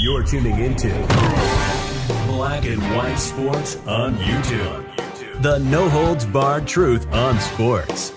You're 0.00 0.22
tuning 0.22 0.58
into 0.58 0.88
Black 2.26 2.64
and 2.66 2.82
White 2.94 3.16
Sports 3.16 3.76
on 3.86 4.16
YouTube. 4.16 5.42
The 5.42 5.58
no 5.58 5.88
holds 5.88 6.24
barred 6.24 6.66
truth 6.66 7.06
on 7.12 7.38
sports. 7.40 8.10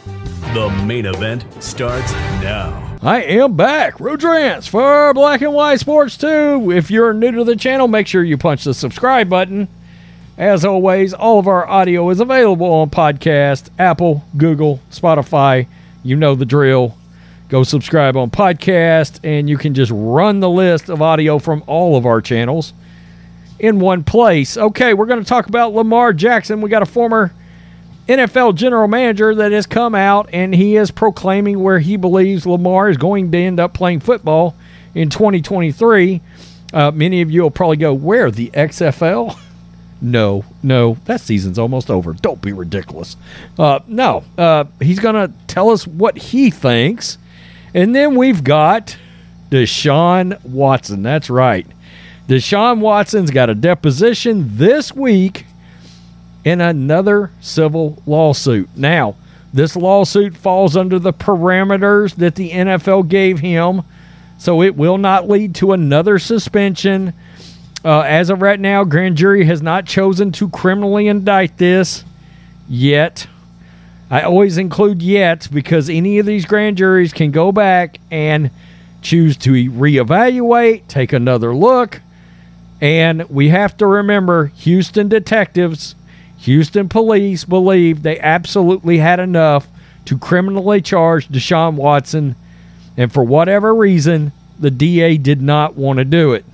The 0.54 0.70
main 0.86 1.06
event 1.06 1.46
starts 1.64 2.12
now. 2.42 2.98
I 3.02 3.22
am 3.24 3.56
back. 3.56 4.00
Rodrance 4.00 4.68
for 4.68 5.14
Black 5.14 5.42
and 5.42 5.54
White 5.54 5.80
Sports 5.80 6.18
2. 6.18 6.72
If 6.72 6.90
you're 6.92 7.14
new 7.14 7.32
to 7.32 7.44
the 7.44 7.56
channel, 7.56 7.88
make 7.88 8.08
sure 8.08 8.24
you 8.24 8.38
punch 8.38 8.64
the 8.64 8.74
subscribe 8.74 9.30
button. 9.30 9.68
As 10.38 10.66
always, 10.66 11.14
all 11.14 11.40
of 11.40 11.48
our 11.48 11.68
audio 11.68 12.10
is 12.10 12.20
available 12.20 12.68
on 12.68 12.90
podcast, 12.90 13.70
Apple, 13.80 14.24
Google, 14.36 14.80
Spotify. 14.92 15.68
You 16.04 16.16
know 16.16 16.36
the 16.36 16.46
drill. 16.46 16.98
Go 17.50 17.64
subscribe 17.64 18.18
on 18.18 18.30
podcast, 18.30 19.22
and 19.24 19.50
you 19.50 19.58
can 19.58 19.74
just 19.74 19.92
run 19.96 20.42
the 20.42 20.50
list 20.50 20.90
of 20.90 21.02
audio 21.02 21.40
from 21.40 21.64
all 21.66 21.96
of 21.96 22.06
our 22.06 22.20
channels 22.20 22.74
in 23.58 23.80
one 23.80 24.04
place. 24.04 24.58
Okay, 24.58 24.94
we're 24.94 25.06
going 25.06 25.22
to 25.22 25.26
talk 25.26 25.48
about 25.48 25.74
Lamar 25.74 26.12
Jackson. 26.12 26.60
We 26.60 26.70
got 26.70 26.82
a 26.82 26.86
former 26.86 27.32
NFL 28.08 28.56
general 28.56 28.90
manager 28.90 29.34
that 29.36 29.54
has 29.54 29.66
come 29.66 29.96
out 29.96 30.30
and 30.34 30.54
he 30.54 30.76
is 30.76 30.92
proclaiming 30.92 31.62
where 31.62 31.80
he 31.80 31.98
believes 31.98 32.46
Lamar 32.46 32.90
is 32.90 32.98
going 32.98 33.32
to 33.32 33.38
end 33.38 33.60
up 33.60 33.74
playing 33.74 34.02
football 34.02 34.56
in 34.94 35.10
2023. 35.10 36.22
Uh, 36.74 36.92
many 36.92 37.22
of 37.22 37.32
you 37.32 37.44
will 37.44 37.52
probably 37.52 37.78
go, 37.78 37.94
Where? 37.94 38.30
The 38.30 38.50
XFL? 38.50 39.38
no, 40.02 40.44
no, 40.62 40.96
that 41.06 41.22
season's 41.22 41.58
almost 41.58 41.90
over. 41.90 42.14
Don't 42.14 42.42
be 42.42 42.52
ridiculous. 42.52 43.16
Uh, 43.58 43.80
no, 43.88 44.26
uh, 44.38 44.66
he's 44.82 45.00
going 45.00 45.16
to 45.16 45.34
tell 45.48 45.70
us 45.70 45.88
what 45.88 46.18
he 46.18 46.50
thinks. 46.50 47.18
And 47.78 47.94
then 47.94 48.16
we've 48.16 48.44
got 48.44 48.98
Deshaun 49.52 50.44
Watson. 50.44 51.04
That's 51.04 51.30
right. 51.30 51.68
Deshaun 52.28 52.80
Watson's 52.80 53.30
got 53.30 53.52
a 53.52 53.54
deposition 53.54 54.58
this 54.58 54.96
week 54.96 55.46
in 56.44 56.60
another 56.60 57.30
civil 57.40 58.02
lawsuit. 58.08 58.68
Now, 58.76 59.16
this 59.54 59.76
lawsuit 59.76 60.36
falls 60.36 60.76
under 60.76 60.98
the 60.98 61.14
parameters 61.14 62.16
that 62.16 62.34
the 62.34 62.50
NFL 62.50 63.10
gave 63.10 63.42
him, 63.42 63.84
so 64.40 64.64
it 64.64 64.76
will 64.76 64.98
not 64.98 65.30
lead 65.30 65.54
to 65.56 65.74
another 65.74 66.18
suspension. 66.18 67.14
Uh, 67.86 68.00
as 68.00 68.32
of 68.32 68.42
right 68.42 68.60
now, 68.60 68.86
grand 68.86 69.18
jury 69.18 69.46
has 69.46 69.62
not 69.62 69.86
chosen 69.86 70.32
to 70.32 70.50
criminally 70.50 71.08
indict 71.08 71.60
this 71.60 72.04
yet. 72.68 73.28
I 74.10 74.22
always 74.22 74.58
include 74.58 75.02
yet 75.02 75.48
because 75.52 75.90
any 75.90 76.20
of 76.20 76.26
these 76.26 76.46
grand 76.46 76.78
juries 76.78 77.12
can 77.12 77.32
go 77.32 77.52
back 77.52 78.00
and 78.10 78.52
choose 79.02 79.36
to 79.38 79.52
reevaluate, 79.52 80.88
take 80.88 81.12
another 81.12 81.54
look. 81.54 82.02
And 82.80 83.30
we 83.30 83.50
have 83.50 83.76
to 83.78 83.88
remember 83.88 84.48
Houston 84.48 85.10
detectives, 85.10 85.96
Houston 86.40 86.88
police 86.88 87.44
believe 87.44 88.04
they 88.04 88.20
absolutely 88.20 89.00
had 89.00 89.20
enough 89.20 89.68
to 90.06 90.18
criminally 90.18 90.82
charge 90.82 91.28
Deshaun 91.28 91.74
Watson. 91.74 92.36
And 92.96 93.12
for 93.12 93.24
whatever 93.24 93.76
reason, 93.76 94.32
the 94.60 94.72
DA 94.72 95.18
did 95.18 95.42
not 95.42 95.76
want 95.76 95.98
to 95.98 96.06
do 96.06 96.34
it. 96.34 96.46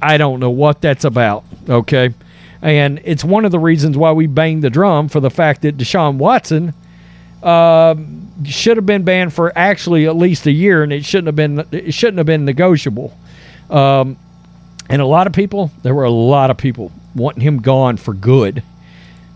I 0.00 0.16
don't 0.16 0.40
know 0.40 0.50
what 0.50 0.80
that's 0.80 1.04
about, 1.04 1.44
okay? 1.68 2.14
And 2.62 3.00
it's 3.04 3.24
one 3.24 3.44
of 3.44 3.52
the 3.52 3.58
reasons 3.58 3.96
why 3.96 4.12
we 4.12 4.26
banged 4.26 4.62
the 4.62 4.70
drum 4.70 5.08
for 5.08 5.20
the 5.20 5.30
fact 5.30 5.62
that 5.62 5.76
Deshaun 5.76 6.16
Watson 6.16 6.74
uh, 7.42 7.94
should 8.44 8.76
have 8.76 8.86
been 8.86 9.02
banned 9.02 9.32
for 9.32 9.56
actually 9.56 10.06
at 10.06 10.16
least 10.16 10.46
a 10.46 10.52
year, 10.52 10.82
and 10.82 10.92
it 10.92 11.04
shouldn't 11.04 11.26
have 11.26 11.36
been 11.36 11.66
it 11.72 11.94
shouldn't 11.94 12.18
have 12.18 12.26
been 12.26 12.44
negotiable. 12.44 13.16
Um, 13.70 14.18
and 14.88 15.00
a 15.00 15.06
lot 15.06 15.26
of 15.26 15.32
people, 15.32 15.70
there 15.82 15.94
were 15.94 16.04
a 16.04 16.10
lot 16.10 16.50
of 16.50 16.58
people 16.58 16.92
wanting 17.14 17.42
him 17.42 17.62
gone 17.62 17.96
for 17.96 18.12
good 18.12 18.62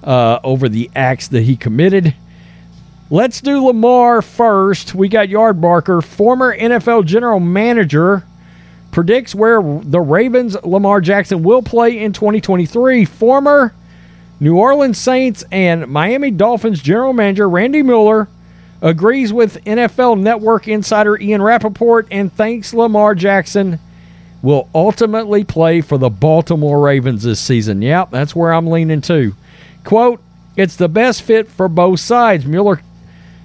uh, 0.02 0.40
over 0.44 0.68
the 0.68 0.90
acts 0.94 1.28
that 1.28 1.42
he 1.42 1.56
committed. 1.56 2.14
Let's 3.10 3.40
do 3.40 3.64
Lamar 3.64 4.22
first. 4.22 4.94
We 4.94 5.08
got 5.08 5.28
Yardbarker, 5.28 6.02
former 6.02 6.56
NFL 6.56 7.04
general 7.04 7.38
manager 7.40 8.24
predicts 8.94 9.34
where 9.34 9.60
the 9.60 10.00
Ravens 10.00 10.56
Lamar 10.62 11.00
Jackson 11.00 11.42
will 11.42 11.62
play 11.62 11.98
in 11.98 12.12
2023. 12.12 13.04
Former 13.04 13.74
New 14.38 14.56
Orleans 14.56 14.98
Saints 14.98 15.44
and 15.50 15.88
Miami 15.88 16.30
Dolphins 16.30 16.80
general 16.80 17.12
manager 17.12 17.48
Randy 17.48 17.82
Mueller 17.82 18.28
agrees 18.80 19.32
with 19.32 19.62
NFL 19.64 20.20
Network 20.20 20.68
insider 20.68 21.20
Ian 21.20 21.42
Rapoport 21.42 22.06
and 22.12 22.32
thinks 22.32 22.72
Lamar 22.72 23.16
Jackson 23.16 23.80
will 24.42 24.68
ultimately 24.72 25.42
play 25.42 25.80
for 25.80 25.98
the 25.98 26.10
Baltimore 26.10 26.80
Ravens 26.80 27.24
this 27.24 27.40
season. 27.40 27.82
Yep, 27.82 28.12
that's 28.12 28.36
where 28.36 28.52
I'm 28.52 28.68
leaning 28.68 29.00
to. 29.02 29.34
Quote, 29.82 30.22
it's 30.56 30.76
the 30.76 30.88
best 30.88 31.22
fit 31.22 31.48
for 31.48 31.66
both 31.66 31.98
sides. 31.98 32.46
Mueller, 32.46 32.80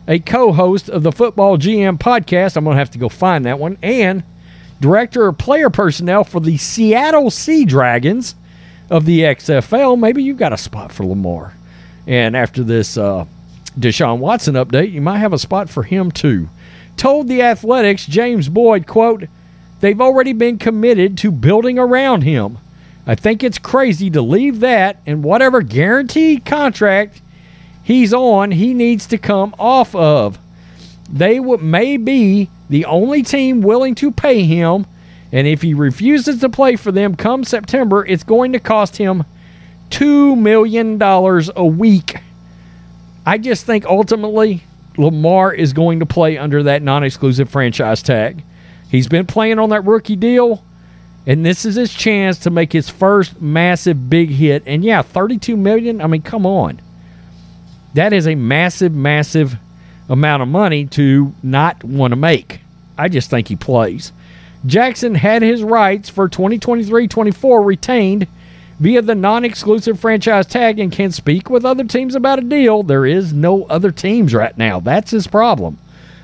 a 0.07 0.19
co 0.19 0.51
host 0.51 0.89
of 0.89 1.01
the 1.01 1.11
Football 1.11 1.57
GM 1.57 1.97
podcast, 1.97 2.55
I'm 2.55 2.65
going 2.65 2.75
to 2.75 2.79
have 2.79 2.91
to 2.91 2.99
go 2.99 3.09
find 3.09 3.45
that 3.45 3.57
one, 3.57 3.79
and 3.81 4.23
director 4.79 5.27
of 5.27 5.37
player 5.37 5.69
personnel 5.69 6.23
for 6.23 6.39
the 6.39 6.57
Seattle 6.57 7.31
Sea 7.31 7.65
Dragons 7.65 8.35
of 8.89 9.05
the 9.05 9.21
XFL. 9.21 9.99
Maybe 9.99 10.23
you've 10.23 10.37
got 10.37 10.53
a 10.53 10.57
spot 10.57 10.91
for 10.91 11.05
Lamar. 11.05 11.53
And 12.07 12.35
after 12.35 12.63
this 12.63 12.97
uh, 12.97 13.25
Deshaun 13.77 14.19
Watson 14.19 14.55
update, 14.55 14.91
you 14.91 15.01
might 15.01 15.19
have 15.19 15.33
a 15.33 15.39
spot 15.39 15.69
for 15.69 15.83
him 15.83 16.11
too. 16.11 16.49
Told 16.97 17.27
the 17.27 17.41
Athletic's, 17.41 18.05
James 18.05 18.49
Boyd, 18.49 18.87
quote, 18.87 19.25
they've 19.79 20.01
already 20.01 20.33
been 20.33 20.57
committed 20.57 21.17
to 21.19 21.31
building 21.31 21.77
around 21.79 22.23
him. 22.23 22.57
I 23.05 23.15
think 23.15 23.43
it's 23.43 23.57
crazy 23.57 24.09
to 24.11 24.21
leave 24.21 24.59
that 24.59 24.97
and 25.05 25.23
whatever 25.23 25.61
guaranteed 25.61 26.45
contract 26.45 27.21
he's 27.83 28.13
on, 28.13 28.51
he 28.51 28.73
needs 28.73 29.07
to 29.07 29.17
come 29.17 29.55
off 29.57 29.95
of. 29.95 30.37
They 31.11 31.37
w- 31.37 31.57
may 31.57 31.97
be 31.97 32.49
the 32.69 32.85
only 32.85 33.23
team 33.23 33.61
willing 33.61 33.95
to 33.95 34.11
pay 34.11 34.43
him, 34.43 34.85
and 35.31 35.47
if 35.47 35.61
he 35.61 35.73
refuses 35.73 36.39
to 36.41 36.49
play 36.49 36.75
for 36.75 36.91
them 36.91 37.15
come 37.15 37.43
September, 37.43 38.05
it's 38.05 38.23
going 38.23 38.53
to 38.53 38.59
cost 38.59 38.97
him 38.97 39.25
$2 39.89 40.37
million 40.37 41.01
a 41.01 41.65
week. 41.65 42.17
I 43.25 43.37
just 43.37 43.65
think 43.65 43.85
ultimately 43.85 44.63
Lamar 44.97 45.53
is 45.53 45.73
going 45.73 45.99
to 45.99 46.05
play 46.05 46.37
under 46.37 46.63
that 46.63 46.81
non 46.81 47.03
exclusive 47.03 47.49
franchise 47.49 48.01
tag. 48.03 48.43
He's 48.89 49.07
been 49.07 49.25
playing 49.25 49.59
on 49.59 49.69
that 49.69 49.85
rookie 49.85 50.15
deal, 50.15 50.63
and 51.25 51.45
this 51.45 51.65
is 51.65 51.75
his 51.75 51.93
chance 51.93 52.39
to 52.39 52.49
make 52.49 52.73
his 52.73 52.89
first 52.89 53.41
massive 53.41 54.09
big 54.09 54.29
hit. 54.29 54.63
And 54.65 54.83
yeah, 54.83 55.01
32 55.01 55.55
million, 55.55 56.01
I 56.01 56.07
mean, 56.07 56.21
come 56.21 56.45
on. 56.45 56.81
That 57.93 58.13
is 58.13 58.27
a 58.27 58.35
massive, 58.35 58.93
massive 58.93 59.57
amount 60.09 60.41
of 60.41 60.49
money 60.49 60.85
to 60.87 61.33
not 61.41 61.83
want 61.83 62.11
to 62.11 62.15
make. 62.15 62.61
I 62.97 63.07
just 63.07 63.29
think 63.29 63.47
he 63.47 63.55
plays. 63.55 64.11
Jackson 64.65 65.15
had 65.15 65.41
his 65.41 65.63
rights 65.63 66.09
for 66.09 66.27
2023 66.27 67.07
24 67.07 67.63
retained 67.63 68.27
via 68.79 69.01
the 69.01 69.15
non 69.15 69.45
exclusive 69.45 69.99
franchise 69.99 70.47
tag 70.47 70.79
and 70.79 70.91
can 70.91 71.11
speak 71.11 71.49
with 71.49 71.63
other 71.63 71.85
teams 71.85 72.15
about 72.15 72.39
a 72.39 72.41
deal. 72.41 72.83
There 72.83 73.05
is 73.05 73.31
no 73.31 73.63
other 73.65 73.91
teams 73.91 74.33
right 74.33 74.57
now. 74.57 74.79
That's 74.79 75.11
his 75.11 75.27
problem. 75.27 75.77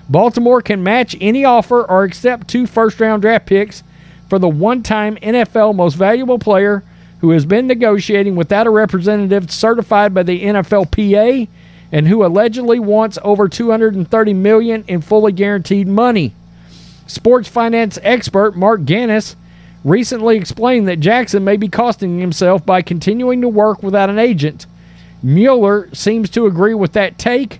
Baltimore 0.09 0.62
can 0.62 0.83
match 0.83 1.15
any 1.21 1.45
offer 1.45 1.83
or 1.83 2.04
accept 2.04 2.48
two 2.48 2.68
first 2.68 3.00
round 3.00 3.21
draft 3.21 3.45
picks 3.45 3.83
for 4.30 4.39
the 4.39 4.50
one 4.50 4.83
time 4.83 5.15
NFL 5.18 5.75
most 5.75 5.95
valuable 5.95 6.39
player 6.39 6.83
who 7.21 7.31
has 7.31 7.45
been 7.45 7.68
negotiating 7.68 8.36
without 8.36 8.68
a 8.68 8.71
representative 8.71 9.50
certified 9.50 10.13
by 10.13 10.24
the 10.24 10.44
NFLPA 10.44 11.48
and 11.91 12.07
who 12.07 12.25
allegedly 12.25 12.79
wants 12.79 13.17
over 13.23 13.47
230 13.47 14.33
million 14.33 14.83
in 14.87 15.01
fully 15.01 15.31
guaranteed 15.31 15.87
money. 15.87 16.33
Sports 17.07 17.47
finance 17.47 17.99
expert 18.01 18.55
Marc 18.55 18.85
Ganis 18.85 19.35
recently 19.83 20.37
explained 20.37 20.87
that 20.87 20.99
Jackson 20.99 21.43
may 21.43 21.57
be 21.57 21.69
costing 21.69 22.19
himself 22.19 22.65
by 22.65 22.81
continuing 22.81 23.41
to 23.41 23.47
work 23.47 23.83
without 23.83 24.09
an 24.09 24.19
agent. 24.19 24.65
Mueller 25.21 25.89
seems 25.93 26.29
to 26.31 26.45
agree 26.45 26.73
with 26.73 26.93
that 26.93 27.17
take, 27.17 27.59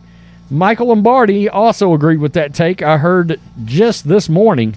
Michael 0.50 0.88
Lombardi 0.88 1.50
also 1.50 1.94
agreed 1.94 2.20
with 2.20 2.34
that 2.34 2.54
take. 2.54 2.82
I 2.82 2.98
heard 2.98 3.40
just 3.66 4.08
this 4.08 4.30
morning. 4.30 4.76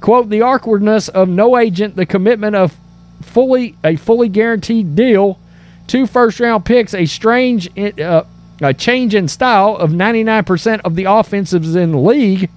Quote, 0.00 0.28
the 0.28 0.42
awkwardness 0.42 1.08
of 1.08 1.28
no 1.28 1.56
agent, 1.56 1.96
the 1.96 2.06
commitment 2.06 2.54
of 2.54 2.76
fully 3.20 3.76
a 3.82 3.96
fully 3.96 4.28
guaranteed 4.28 4.94
deal, 4.94 5.40
two 5.88 6.06
first 6.06 6.38
round 6.38 6.64
picks, 6.64 6.94
a 6.94 7.04
strange 7.06 7.68
uh, 7.98 8.22
a 8.60 8.74
change 8.74 9.14
in 9.14 9.28
style 9.28 9.76
of 9.76 9.90
99% 9.90 10.80
of 10.80 10.96
the 10.96 11.04
offensives 11.04 11.76
in 11.76 11.92
the 11.92 11.98
league. 11.98 12.50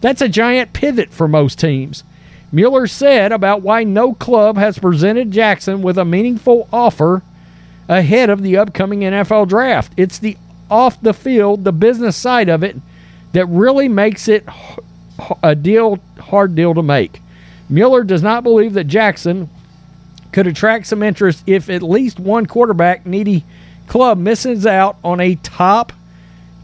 That's 0.00 0.22
a 0.22 0.28
giant 0.28 0.72
pivot 0.72 1.10
for 1.10 1.28
most 1.28 1.58
teams. 1.58 2.04
Mueller 2.52 2.86
said 2.86 3.32
about 3.32 3.62
why 3.62 3.84
no 3.84 4.14
club 4.14 4.56
has 4.56 4.78
presented 4.78 5.30
Jackson 5.30 5.82
with 5.82 5.98
a 5.98 6.04
meaningful 6.04 6.68
offer 6.72 7.22
ahead 7.88 8.30
of 8.30 8.42
the 8.42 8.56
upcoming 8.56 9.00
NFL 9.00 9.48
draft. 9.48 9.92
It's 9.96 10.18
the 10.18 10.36
off 10.70 11.00
the 11.00 11.14
field, 11.14 11.64
the 11.64 11.72
business 11.72 12.16
side 12.16 12.48
of 12.48 12.62
it, 12.62 12.76
that 13.32 13.46
really 13.46 13.88
makes 13.88 14.28
it 14.28 14.44
a 15.42 15.54
deal 15.54 15.98
hard 16.18 16.54
deal 16.54 16.74
to 16.74 16.82
make. 16.82 17.20
Mueller 17.68 18.04
does 18.04 18.22
not 18.22 18.42
believe 18.42 18.74
that 18.74 18.84
Jackson 18.84 19.48
could 20.32 20.46
attract 20.46 20.86
some 20.86 21.02
interest 21.02 21.42
if 21.46 21.68
at 21.68 21.82
least 21.82 22.18
one 22.20 22.46
quarterback 22.46 23.04
needy 23.06 23.44
club 23.90 24.16
misses 24.16 24.66
out 24.66 24.96
on 25.02 25.20
a 25.20 25.34
top 25.34 25.92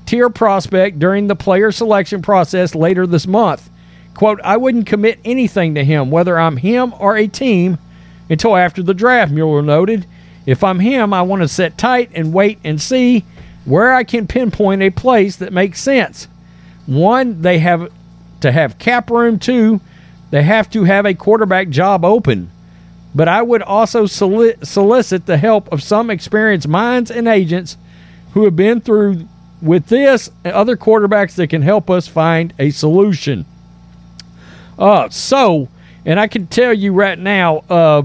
tier 0.07 0.31
prospect 0.31 1.01
during 1.01 1.27
the 1.27 1.35
player 1.35 1.73
selection 1.73 2.23
process 2.23 2.73
later 2.73 3.05
this 3.05 3.27
month. 3.27 3.69
Quote, 4.15 4.41
I 4.45 4.57
wouldn't 4.57 4.87
commit 4.87 5.19
anything 5.25 5.75
to 5.75 5.85
him, 5.85 6.13
whether 6.13 6.39
I'm 6.39 6.57
him 6.57 6.95
or 7.01 7.17
a 7.17 7.27
team, 7.27 7.79
until 8.31 8.57
after 8.57 8.81
the 8.81 8.95
draft, 8.95 9.33
Mueller 9.33 9.61
noted. 9.61 10.07
If 10.47 10.63
I'm 10.63 10.79
him, 10.79 11.13
I 11.13 11.23
want 11.23 11.43
to 11.43 11.49
sit 11.49 11.77
tight 11.77 12.11
and 12.15 12.33
wait 12.33 12.61
and 12.63 12.81
see 12.81 13.25
where 13.65 13.93
I 13.93 14.05
can 14.05 14.29
pinpoint 14.29 14.83
a 14.83 14.91
place 14.91 15.35
that 15.37 15.53
makes 15.53 15.81
sense. 15.81 16.29
One, 16.87 17.43
they 17.43 17.59
have 17.59 17.91
to 18.43 18.53
have 18.53 18.79
cap 18.79 19.11
room. 19.11 19.41
Two, 19.41 19.81
they 20.31 20.45
have 20.45 20.71
to 20.71 20.85
have 20.85 21.05
a 21.05 21.15
quarterback 21.15 21.71
job 21.71 22.05
open. 22.05 22.53
But 23.17 23.29
I 23.29 23.41
would 23.41 23.63
also 23.63 24.05
solicit 24.05 25.25
the 25.25 25.39
help 25.39 25.73
of 25.73 25.83
some 25.83 26.11
experienced 26.11 26.69
minds 26.69 27.11
and 27.11 27.27
agents 27.27 27.79
who 28.35 28.45
have 28.45 28.55
been 28.55 28.83
through 28.83 29.27
with 29.63 29.87
this 29.87 30.31
and 30.45 30.53
other 30.53 30.77
quarterbacks 30.77 31.35
that 31.37 31.49
can 31.49 31.63
help 31.63 31.89
us 31.89 32.07
find 32.07 32.53
a 32.59 32.69
solution. 32.69 33.47
Uh, 34.79 35.09
so, 35.09 35.71
and 36.05 36.21
I 36.21 36.27
can 36.27 36.47
tell 36.47 36.75
you 36.75 36.93
right 36.93 37.19
now, 37.19 37.65
uh, 37.71 38.03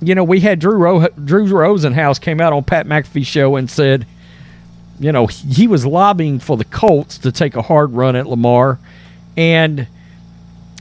you 0.00 0.16
know, 0.16 0.24
we 0.24 0.40
had 0.40 0.58
Drew 0.58 0.74
Ro- 0.74 1.08
Drew 1.24 1.46
Rosenhaus 1.46 2.20
came 2.20 2.40
out 2.40 2.52
on 2.52 2.64
Pat 2.64 2.84
McAfee 2.84 3.24
show 3.24 3.54
and 3.54 3.70
said, 3.70 4.08
you 4.98 5.12
know, 5.12 5.28
he 5.28 5.68
was 5.68 5.86
lobbying 5.86 6.40
for 6.40 6.56
the 6.56 6.64
Colts 6.64 7.16
to 7.18 7.30
take 7.30 7.54
a 7.54 7.62
hard 7.62 7.92
run 7.92 8.16
at 8.16 8.26
Lamar, 8.26 8.80
and 9.36 9.86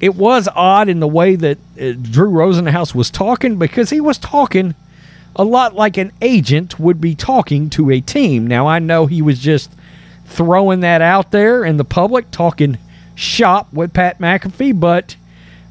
it 0.01 0.15
was 0.15 0.47
odd 0.55 0.89
in 0.89 0.99
the 0.99 1.07
way 1.07 1.35
that 1.35 1.57
uh, 1.79 1.93
Drew 1.99 2.29
Rosenhaus 2.29 2.93
was 2.93 3.09
talking 3.09 3.57
because 3.57 3.89
he 3.89 4.01
was 4.01 4.17
talking 4.17 4.75
a 5.35 5.43
lot 5.43 5.75
like 5.75 5.97
an 5.97 6.11
agent 6.21 6.79
would 6.79 6.99
be 6.99 7.15
talking 7.15 7.69
to 7.71 7.91
a 7.91 8.01
team. 8.01 8.47
Now 8.47 8.67
I 8.67 8.79
know 8.79 9.05
he 9.05 9.21
was 9.21 9.39
just 9.39 9.71
throwing 10.25 10.81
that 10.81 11.01
out 11.01 11.31
there 11.31 11.63
in 11.63 11.77
the 11.77 11.85
public, 11.85 12.31
talking 12.31 12.77
shop 13.15 13.71
with 13.73 13.93
Pat 13.93 14.19
McAfee, 14.19 14.79
but 14.79 15.15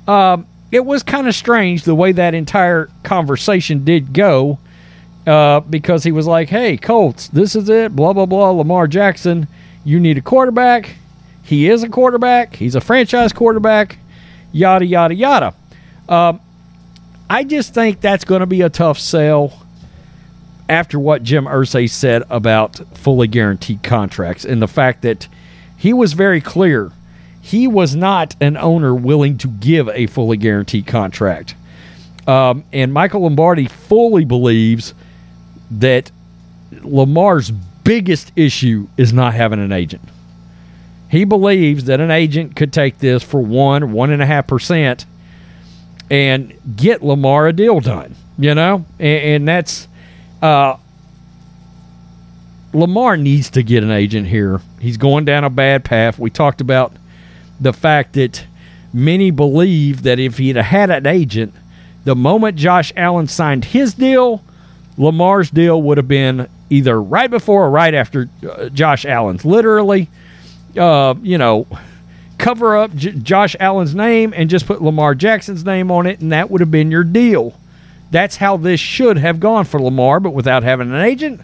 um, 0.08 0.46
it 0.72 0.84
was 0.84 1.02
kind 1.02 1.28
of 1.28 1.34
strange 1.34 1.84
the 1.84 1.94
way 1.94 2.12
that 2.12 2.34
entire 2.34 2.88
conversation 3.02 3.84
did 3.84 4.12
go 4.12 4.58
uh, 5.26 5.60
because 5.60 6.04
he 6.04 6.12
was 6.12 6.26
like, 6.26 6.48
hey, 6.48 6.76
Colts, 6.76 7.28
this 7.28 7.56
is 7.56 7.68
it, 7.68 7.94
blah, 7.94 8.12
blah, 8.12 8.26
blah. 8.26 8.50
Lamar 8.50 8.86
Jackson, 8.86 9.48
you 9.84 9.98
need 10.00 10.18
a 10.18 10.22
quarterback. 10.22 10.96
He 11.42 11.68
is 11.68 11.82
a 11.82 11.88
quarterback, 11.88 12.56
he's 12.56 12.74
a 12.74 12.80
franchise 12.80 13.32
quarterback, 13.32 13.98
yada, 14.56 14.84
yada, 14.84 15.14
yada. 15.14 15.54
Um, 16.08 16.40
I 17.28 17.44
just 17.44 17.74
think 17.74 18.00
that's 18.00 18.24
going 18.24 18.40
to 18.40 18.46
be 18.46 18.62
a 18.62 18.70
tough 18.70 18.98
sell 18.98 19.66
after 20.68 20.98
what 20.98 21.22
Jim 21.22 21.44
Irsay 21.44 21.88
said 21.88 22.22
about 22.30 22.76
fully 22.96 23.28
guaranteed 23.28 23.82
contracts 23.82 24.44
and 24.44 24.60
the 24.60 24.68
fact 24.68 25.02
that 25.02 25.28
he 25.76 25.92
was 25.92 26.12
very 26.12 26.40
clear 26.40 26.90
he 27.40 27.68
was 27.68 27.94
not 27.94 28.34
an 28.40 28.56
owner 28.56 28.92
willing 28.92 29.38
to 29.38 29.46
give 29.46 29.88
a 29.90 30.08
fully 30.08 30.36
guaranteed 30.36 30.84
contract. 30.86 31.54
Um, 32.26 32.64
and 32.72 32.92
Michael 32.92 33.20
Lombardi 33.20 33.68
fully 33.68 34.24
believes 34.24 34.94
that 35.70 36.10
Lamar's 36.82 37.52
biggest 37.52 38.32
issue 38.34 38.88
is 38.96 39.12
not 39.12 39.34
having 39.34 39.60
an 39.60 39.70
agent. 39.70 40.02
He 41.08 41.24
believes 41.24 41.84
that 41.84 42.00
an 42.00 42.10
agent 42.10 42.56
could 42.56 42.72
take 42.72 42.98
this 42.98 43.22
for 43.22 43.40
one, 43.40 43.92
one 43.92 44.10
and 44.10 44.20
a 44.20 44.26
half 44.26 44.46
percent 44.46 45.06
and 46.10 46.52
get 46.76 47.02
Lamar 47.02 47.46
a 47.46 47.52
deal 47.52 47.80
done, 47.80 48.14
you 48.38 48.54
know? 48.54 48.84
And, 48.98 49.22
and 49.22 49.48
that's, 49.48 49.88
uh, 50.42 50.76
Lamar 52.72 53.16
needs 53.16 53.50
to 53.50 53.62
get 53.62 53.82
an 53.82 53.90
agent 53.90 54.26
here. 54.26 54.60
He's 54.80 54.96
going 54.96 55.24
down 55.24 55.44
a 55.44 55.50
bad 55.50 55.84
path. 55.84 56.18
We 56.18 56.30
talked 56.30 56.60
about 56.60 56.92
the 57.60 57.72
fact 57.72 58.12
that 58.14 58.44
many 58.92 59.30
believe 59.30 60.02
that 60.02 60.18
if 60.18 60.38
he'd 60.38 60.56
had 60.56 60.90
an 60.90 61.06
agent, 61.06 61.54
the 62.04 62.14
moment 62.14 62.56
Josh 62.56 62.92
Allen 62.96 63.28
signed 63.28 63.66
his 63.66 63.94
deal, 63.94 64.42
Lamar's 64.98 65.50
deal 65.50 65.80
would 65.82 65.96
have 65.96 66.08
been 66.08 66.48
either 66.70 67.00
right 67.00 67.30
before 67.30 67.64
or 67.64 67.70
right 67.70 67.94
after 67.94 68.28
uh, 68.48 68.68
Josh 68.68 69.04
Allen's. 69.04 69.44
Literally, 69.44 70.08
uh, 70.76 71.14
you 71.22 71.38
know, 71.38 71.66
cover 72.38 72.76
up 72.76 72.94
J- 72.94 73.12
Josh 73.12 73.56
Allen's 73.58 73.94
name 73.94 74.32
and 74.36 74.50
just 74.50 74.66
put 74.66 74.82
Lamar 74.82 75.14
Jackson's 75.14 75.64
name 75.64 75.90
on 75.90 76.06
it, 76.06 76.20
and 76.20 76.32
that 76.32 76.50
would 76.50 76.60
have 76.60 76.70
been 76.70 76.90
your 76.90 77.04
deal. 77.04 77.58
That's 78.10 78.36
how 78.36 78.56
this 78.56 78.80
should 78.80 79.18
have 79.18 79.40
gone 79.40 79.64
for 79.64 79.80
Lamar, 79.80 80.20
but 80.20 80.30
without 80.30 80.62
having 80.62 80.90
an 80.90 81.00
agent, 81.00 81.40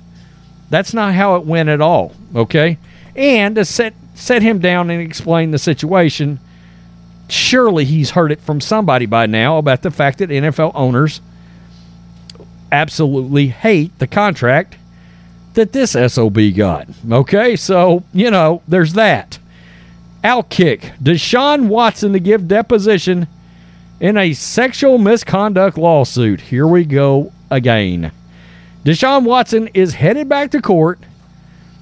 that's 0.71 0.95
not 0.95 1.15
how 1.15 1.37
it 1.37 1.45
went 1.45 1.69
at 1.69 1.81
all. 1.81 2.13
Okay, 2.35 2.79
and 3.17 3.57
to 3.57 3.65
set 3.65 3.95
set 4.15 4.43
him 4.43 4.59
down 4.59 4.91
and 4.91 5.03
explain 5.03 5.51
the 5.51 5.59
situation. 5.59 6.39
Surely 7.29 7.85
he's 7.85 8.11
heard 8.11 8.31
it 8.31 8.41
from 8.41 8.61
somebody 8.61 9.07
by 9.07 9.27
now 9.27 9.57
about 9.57 9.83
the 9.83 9.91
fact 9.91 10.19
that 10.19 10.29
NFL 10.29 10.73
owners 10.75 11.21
absolutely 12.71 13.49
hate 13.49 13.97
the 13.99 14.07
contract 14.07 14.77
that 15.55 15.73
this 15.73 15.93
SOB 15.93 16.39
got. 16.57 16.89
Okay, 17.11 17.57
so, 17.57 18.03
you 18.13 18.31
know, 18.31 18.63
there's 18.69 18.95
that. 18.95 19.39
Outkick. 20.25 20.97
Deshaun 20.99 21.69
Watson 21.69 22.13
to 22.13 22.21
give 22.21 22.49
deposition 22.49 23.27
in 24.01 24.17
a 24.17 24.33
sexual 24.33 24.99
misconduct 24.99 25.77
lawsuit. 25.77 26.41
Here 26.41 26.67
we 26.67 26.85
go 26.85 27.33
again. 27.51 28.13
Deshaun 28.85 29.25
Watson 29.25 29.69
is 29.75 29.95
headed 29.95 30.29
back 30.29 30.51
to 30.53 30.63
court 30.63 30.99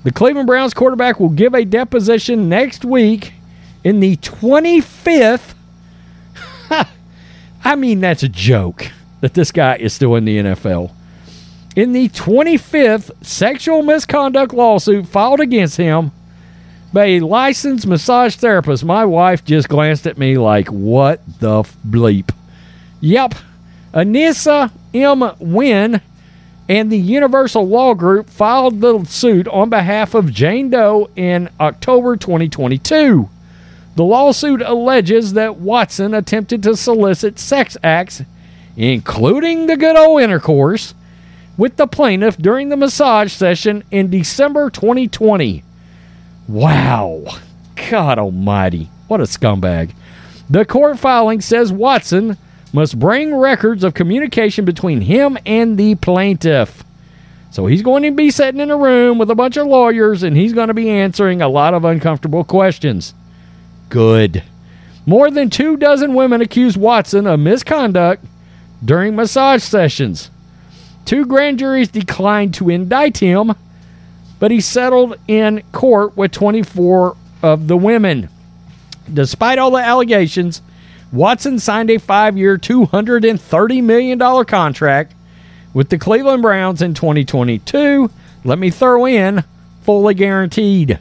the 0.03 0.13
Cleveland 0.13 0.47
Browns 0.47 0.73
quarterback 0.73 1.21
will 1.21 1.29
give 1.29 1.55
a 1.55 1.65
deposition 1.65 2.49
next 2.49 2.85
week 2.85 3.35
in 3.85 4.01
the 4.01 4.17
25th. 4.17 5.55
I 7.65 7.77
mean, 7.77 8.01
that's 8.01 8.23
a 8.23 8.29
joke 8.29 8.91
that 9.21 9.35
this 9.35 9.53
guy 9.53 9.77
is 9.77 9.93
still 9.93 10.15
in 10.17 10.25
the 10.25 10.39
NFL. 10.39 10.93
In 11.81 11.95
the 11.95 12.11
25th 12.11 13.25
sexual 13.25 13.81
misconduct 13.81 14.53
lawsuit 14.53 15.07
filed 15.07 15.41
against 15.41 15.79
him 15.79 16.13
by 16.93 17.07
a 17.07 17.21
licensed 17.21 17.87
massage 17.87 18.37
therapist, 18.37 18.85
my 18.85 19.07
wife 19.07 19.43
just 19.47 19.71
glanced 19.71 20.07
at 20.07 20.19
me 20.19 20.37
like, 20.37 20.69
what 20.69 21.23
the 21.41 21.63
bleep? 21.89 22.35
Yep. 23.01 23.35
Anissa 23.95 24.71
M. 24.93 25.33
Wynn 25.39 26.03
and 26.69 26.93
the 26.93 26.99
Universal 26.99 27.67
Law 27.67 27.95
Group 27.95 28.29
filed 28.29 28.83
the 28.83 29.03
suit 29.07 29.49
on 29.49 29.71
behalf 29.71 30.13
of 30.13 30.35
Jane 30.35 30.69
Doe 30.69 31.09
in 31.17 31.49
October 31.59 32.15
2022. 32.15 33.31
The 33.97 34.05
lawsuit 34.05 34.61
alleges 34.61 35.33
that 35.33 35.57
Watson 35.57 36.13
attempted 36.13 36.63
to 36.65 36.77
solicit 36.77 37.39
sex 37.39 37.79
acts, 37.83 38.21
including 38.77 39.65
the 39.65 39.79
good 39.79 39.97
old 39.97 40.21
intercourse, 40.21 40.93
with 41.57 41.77
the 41.77 41.87
plaintiff 41.87 42.37
during 42.37 42.69
the 42.69 42.77
massage 42.77 43.33
session 43.33 43.85
in 43.91 44.11
December 44.11 44.71
2020. 44.71 45.63
Wow. 46.49 47.25
God 47.91 48.19
almighty. 48.19 48.89
What 49.09 49.21
a 49.21 49.25
scumbag. 49.25 49.95
The 50.49 50.65
court 50.65 50.99
filing 50.99 51.41
says 51.41 51.73
Watson 51.73 52.37
must 52.73 52.99
bring 52.99 53.35
records 53.35 53.85
of 53.85 53.95
communication 53.95 54.65
between 54.65 55.01
him 55.01 55.39
and 55.45 55.79
the 55.79 55.97
plaintiff. 55.97 56.85
So 57.51 57.67
he's 57.67 57.83
going 57.83 58.05
to 58.05 58.13
be 58.13 58.31
sitting 58.31 58.61
in 58.61 58.71
a 58.71 58.77
room 58.77 59.19
with 59.19 59.31
a 59.31 59.35
bunch 59.35 59.57
of 59.57 59.67
lawyers 59.67 60.23
and 60.23 60.37
he's 60.37 60.53
going 60.53 60.69
to 60.69 60.75
be 60.75 60.89
answering 60.89 61.43
a 61.43 61.49
lot 61.49 61.75
of 61.75 61.85
uncomfortable 61.85 62.45
questions. 62.45 63.13
Good. 63.89 64.45
More 65.05 65.31
than 65.31 65.51
two 65.51 65.77
dozen 65.77 66.15
women 66.15 66.41
accused 66.41 66.77
Watson 66.77 67.27
of 67.27 67.41
misconduct 67.41 68.25
during 68.85 69.17
massage 69.17 69.63
sessions. 69.63 70.31
Two 71.11 71.27
grand 71.27 71.59
juries 71.59 71.89
declined 71.89 72.55
to 72.55 72.71
indict 72.71 73.19
him, 73.19 73.53
but 74.39 74.53
he 74.53 74.61
settled 74.61 75.17
in 75.27 75.61
court 75.73 76.17
with 76.17 76.31
24 76.31 77.17
of 77.43 77.67
the 77.67 77.77
women. 77.77 78.29
Despite 79.13 79.59
all 79.59 79.73
the 79.73 79.79
allegations, 79.79 80.63
Watson 81.11 81.59
signed 81.59 81.91
a 81.91 81.99
five 81.99 82.39
year, 82.39 82.57
$230 82.57 83.83
million 83.83 84.45
contract 84.45 85.17
with 85.75 85.89
the 85.89 85.99
Cleveland 85.99 86.43
Browns 86.43 86.81
in 86.81 86.95
2022. 86.95 88.09
Let 88.45 88.61
me 88.61 88.71
throw 88.71 89.05
in 89.05 89.43
fully 89.83 90.15
guaranteed. 90.15 91.01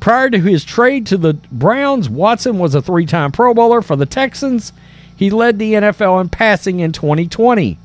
Prior 0.00 0.30
to 0.30 0.38
his 0.38 0.64
trade 0.64 1.04
to 1.08 1.18
the 1.18 1.34
Browns, 1.52 2.08
Watson 2.08 2.58
was 2.58 2.74
a 2.74 2.80
three 2.80 3.04
time 3.04 3.32
Pro 3.32 3.52
Bowler 3.52 3.82
for 3.82 3.96
the 3.96 4.06
Texans. 4.06 4.72
He 5.14 5.28
led 5.28 5.58
the 5.58 5.74
NFL 5.74 6.22
in 6.22 6.30
passing 6.30 6.80
in 6.80 6.92
2020. 6.92 7.78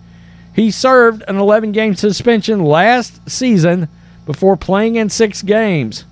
He 0.54 0.72
served 0.72 1.24
an 1.28 1.38
11 1.38 1.72
game 1.72 1.96
suspension 1.96 2.64
last 2.64 3.30
season 3.30 3.88
before 4.26 4.58
playing 4.58 4.96
in 4.96 5.10
six 5.10 5.42
games. 5.42 6.06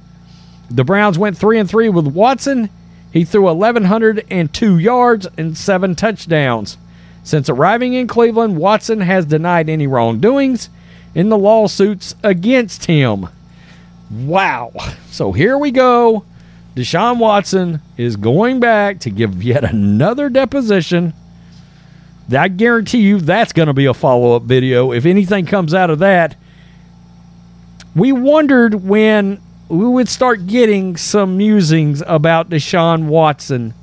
The 0.69 0.83
Browns 0.83 1.17
went 1.17 1.37
3 1.37 1.59
and 1.59 1.69
3 1.69 1.89
with 1.89 2.07
Watson. 2.07 2.69
He 3.11 3.25
threw 3.25 3.43
1,102 3.43 4.77
yards 4.77 5.27
and 5.37 5.57
seven 5.57 5.95
touchdowns. 5.95 6.77
Since 7.23 7.49
arriving 7.49 7.93
in 7.93 8.07
Cleveland, 8.07 8.57
Watson 8.57 9.01
has 9.01 9.25
denied 9.25 9.67
any 9.69 9.87
wrongdoings 9.87 10.69
in 11.15 11.29
the 11.29 11.37
lawsuits 11.37 12.15
against 12.23 12.85
him. 12.85 13.27
Wow. 14.09 14.71
So 15.11 15.31
here 15.31 15.57
we 15.57 15.71
go. 15.71 16.23
Deshaun 16.75 17.17
Watson 17.17 17.81
is 17.97 18.15
going 18.15 18.59
back 18.59 18.99
to 19.01 19.09
give 19.09 19.43
yet 19.43 19.63
another 19.63 20.29
deposition. 20.29 21.13
I 22.33 22.47
guarantee 22.47 22.99
you 22.99 23.19
that's 23.19 23.53
going 23.53 23.67
to 23.67 23.73
be 23.73 23.85
a 23.85 23.93
follow 23.93 24.35
up 24.35 24.43
video. 24.43 24.91
If 24.91 25.05
anything 25.05 25.45
comes 25.45 25.73
out 25.73 25.89
of 25.89 25.99
that, 25.99 26.35
we 27.95 28.11
wondered 28.11 28.75
when 28.75 29.41
we 29.67 29.85
would 29.85 30.09
start 30.09 30.47
getting 30.47 30.97
some 30.97 31.37
musings 31.37 32.03
about 32.05 32.49
Deshaun 32.49 33.07
Watson. 33.07 33.73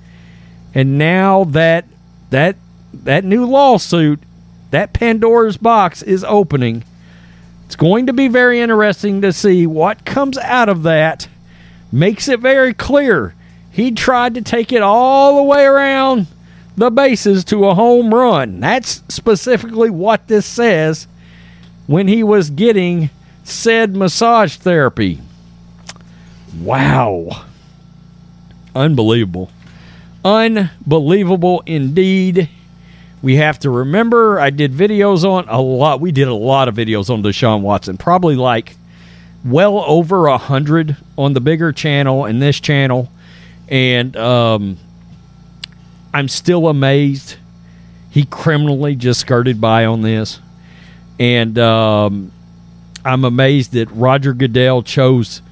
And 0.75 0.99
now 0.99 1.45
that 1.45 1.87
that 2.31 2.57
that 2.93 3.25
new 3.25 3.47
lawsuit, 3.47 4.21
that 4.71 4.93
Pandora's 4.93 5.57
box 5.57 6.03
is 6.03 6.25
opening. 6.25 6.85
It's 7.67 7.77
going 7.77 8.07
to 8.07 8.13
be 8.13 8.29
very 8.29 8.61
interesting 8.61 9.23
to 9.23 9.33
see 9.33 9.67
what 9.67 10.05
comes 10.05 10.39
out 10.39 10.69
of 10.69 10.83
that. 10.85 11.29
Makes 11.91 12.29
it 12.29 12.41
very 12.41 12.75
clear 12.75 13.35
he 13.71 13.91
tried 13.91 14.35
to 14.35 14.43
take 14.43 14.73
it 14.73 14.83
all 14.83 15.37
the 15.37 15.43
way 15.43 15.65
around 15.65 16.27
the 16.77 16.91
bases 16.91 17.45
to 17.47 17.67
a 17.67 17.75
home 17.75 18.13
run. 18.15 18.61
That's 18.61 19.03
specifically 19.09 19.91
what 19.91 20.29
this 20.29 20.47
says 20.47 21.07
when 21.87 22.09
he 22.09 22.23
was 22.23 22.51
getting 22.51 23.11
said 23.45 23.95
massage 23.97 24.57
therapy. 24.57 25.21
Wow. 26.61 27.45
Unbelievable. 28.75 29.51
Unbelievable 30.25 31.63
indeed. 31.67 32.49
We 33.23 33.37
have 33.37 33.59
to 33.61 33.71
remember 33.71 34.39
I 34.39 34.51
did 34.51 34.73
videos 34.73 35.25
on 35.25 35.49
a 35.49 35.61
lot. 35.61 36.01
We 36.01 36.13
did 36.13 36.29
a 36.29 36.35
lot 36.35 36.69
of 36.69 36.75
videos 36.75 37.11
on 37.11 37.23
Deshaun 37.23 37.63
Watson, 37.63 37.97
probably 37.97 38.37
like 38.37 38.77
well 39.45 39.79
over 39.87 40.27
a 40.27 40.39
hundred 40.39 40.97
on 41.17 41.33
the 41.33 41.41
bigger 41.41 41.73
channel 41.73 42.25
and 42.25 42.43
this 42.43 42.61
channel. 42.61 43.11
And 43.69 44.17
um, 44.17 44.79
I'm 46.17 46.29
still 46.29 46.67
amazed 46.69 47.37
he 48.11 48.25
criminally 48.25 48.97
just 48.97 49.21
skirted 49.21 49.61
by 49.61 49.85
on 49.85 50.01
this. 50.01 50.41
And 51.21 51.59
um, 51.59 52.33
I'm 53.05 53.23
amazed 53.27 53.73
that 53.73 53.91
Roger 53.91 54.33
Goodell 54.33 54.83
chose 54.83 55.43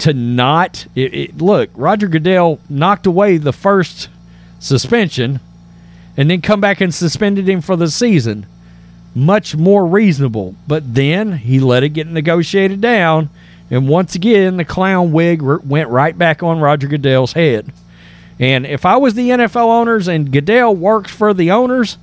to 0.00 0.12
not 0.12 0.86
it, 0.94 1.14
it, 1.14 1.38
look. 1.38 1.70
Roger 1.74 2.08
Goodell 2.08 2.60
knocked 2.68 3.06
away 3.06 3.38
the 3.38 3.54
first 3.54 4.10
suspension, 4.58 5.40
and 6.18 6.28
then 6.28 6.42
come 6.42 6.60
back 6.60 6.82
and 6.82 6.94
suspended 6.94 7.48
him 7.48 7.62
for 7.62 7.74
the 7.74 7.88
season. 7.88 8.44
Much 9.14 9.56
more 9.56 9.86
reasonable, 9.86 10.54
but 10.66 10.94
then 10.94 11.38
he 11.38 11.58
let 11.60 11.82
it 11.82 11.94
get 11.94 12.06
negotiated 12.06 12.82
down, 12.82 13.30
and 13.70 13.88
once 13.88 14.14
again 14.14 14.58
the 14.58 14.66
clown 14.66 15.12
wig 15.12 15.40
went 15.40 15.88
right 15.88 16.18
back 16.18 16.42
on 16.42 16.60
Roger 16.60 16.88
Goodell's 16.88 17.32
head. 17.32 17.72
And 18.38 18.66
if 18.66 18.84
I 18.84 18.96
was 18.96 19.14
the 19.14 19.30
NFL 19.30 19.68
owners 19.68 20.08
and 20.08 20.32
Goodell 20.32 20.74
works 20.74 21.10
for 21.10 21.32
the 21.34 21.50
owners, 21.50 21.98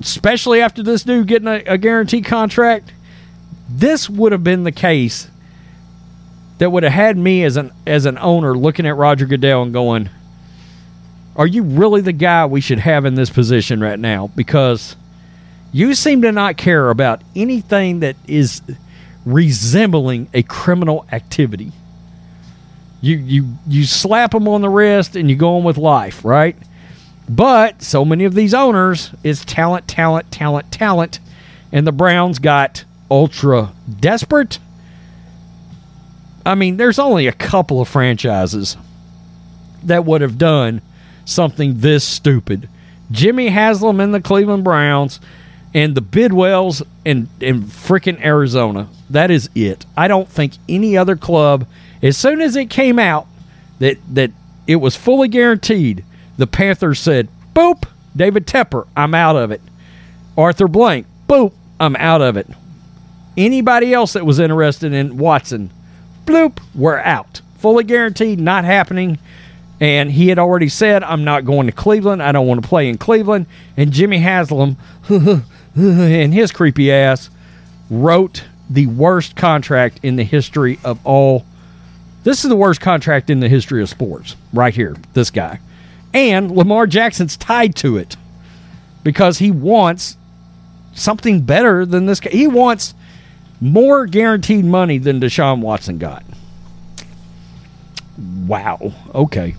especially 0.00 0.60
after 0.60 0.82
this 0.82 1.02
dude 1.02 1.26
getting 1.26 1.48
a, 1.48 1.62
a 1.66 1.78
guarantee 1.78 2.22
contract, 2.22 2.92
this 3.68 4.08
would 4.08 4.32
have 4.32 4.42
been 4.42 4.64
the 4.64 4.72
case 4.72 5.28
that 6.58 6.70
would 6.70 6.82
have 6.82 6.92
had 6.92 7.16
me 7.16 7.42
as 7.44 7.56
an 7.56 7.70
as 7.86 8.06
an 8.06 8.18
owner 8.18 8.56
looking 8.56 8.86
at 8.86 8.96
Roger 8.96 9.26
Goodell 9.26 9.62
and 9.62 9.72
going, 9.72 10.10
"Are 11.36 11.46
you 11.46 11.62
really 11.62 12.00
the 12.00 12.12
guy 12.12 12.46
we 12.46 12.60
should 12.60 12.80
have 12.80 13.04
in 13.04 13.14
this 13.14 13.30
position 13.30 13.80
right 13.80 13.98
now?" 13.98 14.30
Because 14.36 14.96
you 15.72 15.94
seem 15.94 16.22
to 16.22 16.32
not 16.32 16.56
care 16.56 16.90
about 16.90 17.22
anything 17.36 18.00
that 18.00 18.16
is 18.26 18.60
resembling 19.24 20.28
a 20.34 20.42
criminal 20.42 21.06
activity. 21.12 21.72
You 23.00 23.16
you 23.16 23.54
you 23.66 23.84
slap 23.84 24.32
them 24.32 24.46
on 24.48 24.60
the 24.60 24.68
wrist 24.68 25.16
and 25.16 25.30
you 25.30 25.36
go 25.36 25.56
on 25.56 25.64
with 25.64 25.78
life, 25.78 26.24
right? 26.24 26.56
But 27.28 27.82
so 27.82 28.04
many 28.04 28.24
of 28.24 28.34
these 28.34 28.52
owners 28.54 29.12
is 29.22 29.44
talent, 29.44 29.86
talent, 29.86 30.30
talent, 30.32 30.72
talent, 30.72 31.20
and 31.72 31.86
the 31.86 31.92
Browns 31.92 32.38
got 32.38 32.84
ultra 33.10 33.72
desperate 34.00 34.58
I 36.44 36.54
mean, 36.54 36.76
there's 36.76 36.98
only 36.98 37.26
a 37.26 37.32
couple 37.32 37.80
of 37.80 37.88
franchises 37.88 38.76
that 39.82 40.04
would 40.04 40.20
have 40.20 40.38
done 40.38 40.80
something 41.24 41.80
this 41.80 42.04
stupid. 42.04 42.68
Jimmy 43.10 43.48
Haslam 43.48 44.00
and 44.00 44.14
the 44.14 44.20
Cleveland 44.20 44.64
Browns 44.64 45.20
and 45.74 45.94
the 45.94 46.02
Bidwells 46.02 46.82
in, 47.04 47.28
in 47.40 47.62
freaking 47.62 48.20
Arizona. 48.24 48.88
That 49.08 49.30
is 49.30 49.50
it. 49.54 49.84
I 49.96 50.08
don't 50.08 50.28
think 50.28 50.54
any 50.68 50.96
other 50.96 51.16
club, 51.16 51.66
as 52.02 52.16
soon 52.16 52.40
as 52.40 52.56
it 52.56 52.70
came 52.70 52.98
out 52.98 53.26
that, 53.78 53.98
that 54.14 54.30
it 54.66 54.76
was 54.76 54.96
fully 54.96 55.28
guaranteed, 55.28 56.04
the 56.38 56.46
Panthers 56.46 56.98
said, 56.98 57.28
boop, 57.54 57.84
David 58.16 58.46
Tepper, 58.46 58.86
I'm 58.96 59.14
out 59.14 59.36
of 59.36 59.50
it. 59.50 59.60
Arthur 60.36 60.68
Blank, 60.68 61.06
boop, 61.28 61.52
I'm 61.78 61.96
out 61.96 62.22
of 62.22 62.36
it. 62.36 62.48
Anybody 63.36 63.94
else 63.94 64.14
that 64.14 64.26
was 64.26 64.38
interested 64.38 64.92
in 64.92 65.16
Watson 65.16 65.70
bloop, 66.30 66.60
we're 66.74 66.98
out. 66.98 67.40
Fully 67.58 67.84
guaranteed, 67.84 68.40
not 68.40 68.64
happening. 68.64 69.18
And 69.80 70.10
he 70.10 70.28
had 70.28 70.38
already 70.38 70.68
said, 70.68 71.02
I'm 71.02 71.24
not 71.24 71.44
going 71.44 71.66
to 71.66 71.72
Cleveland. 71.72 72.22
I 72.22 72.32
don't 72.32 72.46
want 72.46 72.62
to 72.62 72.68
play 72.68 72.88
in 72.88 72.98
Cleveland. 72.98 73.46
And 73.76 73.92
Jimmy 73.92 74.18
Haslam 74.18 74.76
and 75.74 76.34
his 76.34 76.52
creepy 76.52 76.92
ass 76.92 77.30
wrote 77.88 78.44
the 78.68 78.86
worst 78.86 79.36
contract 79.36 80.00
in 80.02 80.16
the 80.16 80.24
history 80.24 80.78
of 80.84 81.04
all. 81.04 81.44
This 82.22 82.44
is 82.44 82.50
the 82.50 82.56
worst 82.56 82.80
contract 82.80 83.30
in 83.30 83.40
the 83.40 83.48
history 83.48 83.82
of 83.82 83.88
sports, 83.88 84.36
right 84.52 84.74
here. 84.74 84.96
This 85.14 85.30
guy. 85.30 85.60
And 86.12 86.50
Lamar 86.50 86.86
Jackson's 86.86 87.36
tied 87.36 87.74
to 87.76 87.96
it 87.96 88.16
because 89.02 89.38
he 89.38 89.50
wants 89.50 90.16
something 90.92 91.42
better 91.42 91.86
than 91.86 92.06
this 92.06 92.20
guy. 92.20 92.30
He 92.30 92.46
wants 92.46 92.94
more 93.60 94.06
guaranteed 94.06 94.64
money 94.64 94.98
than 94.98 95.20
Deshaun 95.20 95.60
Watson 95.60 95.98
got. 95.98 96.24
Wow. 98.46 98.92
Okay. 99.14 99.54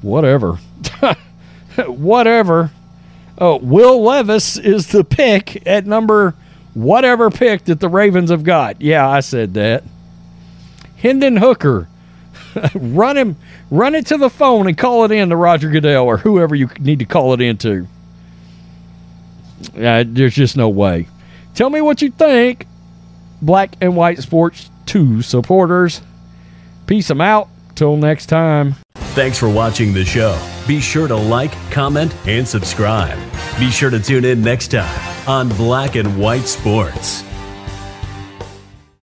Whatever. 0.00 0.58
whatever. 1.86 2.70
Oh, 3.38 3.56
Will 3.56 4.02
Levis 4.02 4.56
is 4.56 4.88
the 4.88 5.04
pick 5.04 5.66
at 5.66 5.86
number 5.86 6.34
whatever 6.74 7.30
pick 7.30 7.64
that 7.64 7.80
the 7.80 7.88
Ravens 7.88 8.30
have 8.30 8.44
got. 8.44 8.80
Yeah, 8.80 9.08
I 9.08 9.20
said 9.20 9.54
that. 9.54 9.84
Hendon 10.96 11.36
Hooker. 11.36 11.88
run 12.74 13.16
him 13.16 13.36
run 13.70 13.94
it 13.94 14.06
to 14.06 14.16
the 14.16 14.30
phone 14.30 14.66
and 14.66 14.76
call 14.76 15.04
it 15.04 15.10
in 15.10 15.28
to 15.30 15.36
Roger 15.36 15.70
Goodell 15.70 16.04
or 16.04 16.18
whoever 16.18 16.54
you 16.54 16.68
need 16.78 16.98
to 16.98 17.04
call 17.04 17.34
it 17.34 17.40
into. 17.40 17.86
Yeah, 19.74 20.02
there's 20.06 20.34
just 20.34 20.56
no 20.56 20.68
way. 20.68 21.08
Tell 21.54 21.70
me 21.70 21.80
what 21.80 22.02
you 22.02 22.10
think 22.10 22.66
Black 23.40 23.76
and 23.80 23.96
White 23.96 24.18
Sports 24.18 24.70
2 24.86 25.22
supporters. 25.22 26.02
Peace 26.86 27.08
them 27.08 27.20
out. 27.20 27.48
Till 27.74 27.96
next 27.96 28.26
time. 28.26 28.74
Thanks 28.94 29.38
for 29.38 29.48
watching 29.48 29.92
the 29.92 30.04
show. 30.04 30.38
Be 30.66 30.80
sure 30.80 31.08
to 31.08 31.16
like, 31.16 31.52
comment, 31.70 32.14
and 32.26 32.46
subscribe. 32.46 33.18
Be 33.58 33.70
sure 33.70 33.90
to 33.90 33.98
tune 33.98 34.24
in 34.24 34.42
next 34.42 34.68
time 34.68 35.28
on 35.28 35.48
Black 35.50 35.96
and 35.96 36.18
White 36.18 36.46
Sports. 36.46 37.24